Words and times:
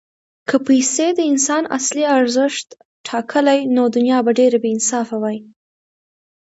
که 0.49 0.55
پیسې 0.67 1.07
د 1.13 1.19
انسان 1.31 1.63
اصلي 1.77 2.03
ارزښت 2.17 2.67
ټاکلی، 3.07 3.59
نو 3.75 3.83
دنیا 3.95 4.19
به 4.25 4.31
ډېره 4.39 4.57
بېانصافه 4.63 5.15
وای. 5.21 5.37